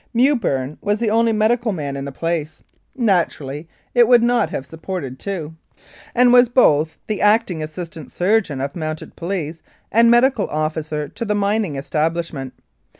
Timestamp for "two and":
5.19-6.33